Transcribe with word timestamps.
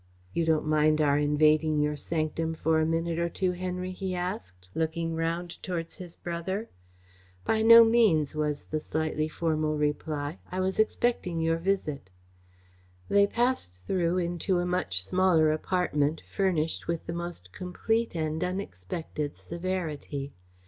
"You 0.33 0.45
don't 0.45 0.65
mind 0.65 0.99
our 0.99 1.19
invading 1.19 1.79
your 1.79 1.95
sanctum 1.95 2.55
for 2.55 2.79
a 2.81 2.87
minute 2.87 3.19
or 3.19 3.29
two, 3.29 3.51
Henry?" 3.51 3.91
he 3.91 4.15
asked, 4.15 4.67
looking 4.73 5.13
round 5.13 5.61
towards 5.61 5.97
his 5.99 6.15
brother. 6.15 6.69
"By 7.45 7.61
no 7.61 7.83
means," 7.83 8.33
was 8.33 8.63
the 8.63 8.79
slightly 8.79 9.27
formal 9.29 9.77
reply. 9.77 10.39
"I 10.51 10.59
was 10.59 10.79
expecting 10.79 11.39
your 11.39 11.57
visit." 11.59 12.09
They 13.09 13.27
passed 13.27 13.83
through 13.85 14.17
into 14.17 14.57
a 14.57 14.65
much 14.65 15.03
smaller 15.05 15.51
apartment, 15.51 16.21
furnished 16.35 16.87
with 16.87 17.05
the 17.05 17.13
most 17.13 17.51
complete 17.51 18.15
and 18.15 18.43
unexpected 18.43 19.35
severity. 19.35 20.33